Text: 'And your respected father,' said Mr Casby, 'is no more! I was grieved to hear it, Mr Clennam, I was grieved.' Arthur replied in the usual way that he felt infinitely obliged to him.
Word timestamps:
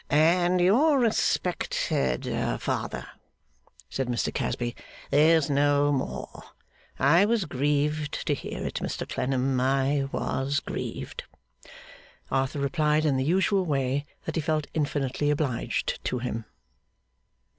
'And 0.09 0.59
your 0.59 0.97
respected 0.97 2.25
father,' 2.59 3.05
said 3.87 4.07
Mr 4.07 4.33
Casby, 4.33 4.75
'is 5.11 5.47
no 5.47 5.91
more! 5.91 6.41
I 6.97 7.23
was 7.25 7.45
grieved 7.45 8.25
to 8.25 8.33
hear 8.33 8.65
it, 8.65 8.77
Mr 8.79 9.07
Clennam, 9.07 9.61
I 9.61 10.09
was 10.11 10.59
grieved.' 10.59 11.25
Arthur 12.31 12.57
replied 12.57 13.05
in 13.05 13.15
the 13.17 13.23
usual 13.23 13.63
way 13.63 14.07
that 14.25 14.33
he 14.35 14.41
felt 14.41 14.65
infinitely 14.73 15.29
obliged 15.29 16.03
to 16.05 16.17
him. 16.17 16.45